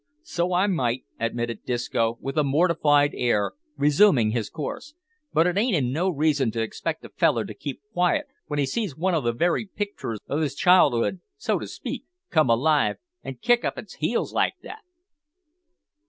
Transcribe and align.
"So 0.23 0.51
I 0.51 0.65
might," 0.65 1.05
admitted 1.19 1.63
Disco, 1.63 2.17
with 2.19 2.35
a 2.35 2.43
mortified 2.43 3.11
air, 3.13 3.51
resuming 3.77 4.31
his 4.31 4.49
course; 4.49 4.95
"but 5.31 5.45
it 5.45 5.59
ain't 5.59 5.75
in 5.75 5.93
reason 6.15 6.49
to 6.53 6.59
expect 6.63 7.05
a 7.05 7.09
feller 7.09 7.45
to 7.45 7.53
keep 7.53 7.81
quiet 7.93 8.25
w'en 8.47 8.57
he 8.57 8.65
sees 8.65 8.97
one 8.97 9.13
o' 9.13 9.21
the 9.21 9.31
very 9.31 9.67
picturs 9.67 10.17
of 10.27 10.41
his 10.41 10.55
child'ood, 10.55 11.21
so 11.37 11.59
to 11.59 11.67
speak, 11.67 12.05
come 12.31 12.49
alive 12.49 12.95
an' 13.23 13.37
kick 13.43 13.63
up 13.63 13.77
its 13.77 13.97
heels 13.97 14.33
like 14.33 14.55
that." 14.63 14.81